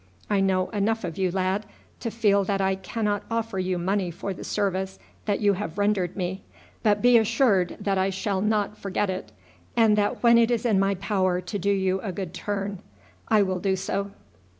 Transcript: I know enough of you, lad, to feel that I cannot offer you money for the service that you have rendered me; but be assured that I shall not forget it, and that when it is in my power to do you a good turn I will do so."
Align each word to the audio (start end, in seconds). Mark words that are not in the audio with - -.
I 0.31 0.39
know 0.39 0.71
enough 0.71 1.03
of 1.03 1.19
you, 1.19 1.29
lad, 1.29 1.67
to 1.99 2.09
feel 2.09 2.43
that 2.45 2.59
I 2.59 2.73
cannot 2.73 3.21
offer 3.29 3.59
you 3.59 3.77
money 3.77 4.09
for 4.09 4.33
the 4.33 4.43
service 4.43 4.97
that 5.25 5.41
you 5.41 5.53
have 5.53 5.77
rendered 5.77 6.17
me; 6.17 6.41
but 6.81 7.03
be 7.03 7.19
assured 7.19 7.77
that 7.79 7.99
I 7.99 8.09
shall 8.09 8.41
not 8.41 8.79
forget 8.79 9.11
it, 9.11 9.31
and 9.77 9.95
that 9.99 10.23
when 10.23 10.39
it 10.39 10.49
is 10.49 10.65
in 10.65 10.79
my 10.79 10.95
power 10.95 11.39
to 11.41 11.59
do 11.59 11.69
you 11.71 12.01
a 12.01 12.11
good 12.11 12.33
turn 12.33 12.79
I 13.27 13.43
will 13.43 13.59
do 13.59 13.75
so." 13.75 14.09